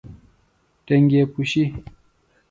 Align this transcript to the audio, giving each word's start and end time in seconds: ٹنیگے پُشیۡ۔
ٹنیگے 0.85 1.21
پُشیۡ۔ 1.33 1.67